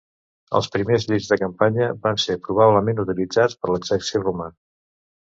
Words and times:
Els 0.59 0.67
primers 0.75 1.03
llits 1.11 1.27
de 1.33 1.37
campanya 1.41 1.89
van 2.05 2.17
ser 2.23 2.37
probablement 2.47 3.03
utilitzats 3.05 3.59
per 3.63 3.73
l'exèrcit 3.75 4.19
Romà. 4.29 4.49